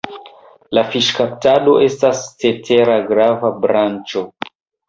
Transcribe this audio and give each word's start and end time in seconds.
La 0.77 0.83
fiŝkaptado 0.93 1.75
estas 1.89 2.23
cetera 2.45 2.99
grava 3.13 3.55
branĉo. 3.67 4.27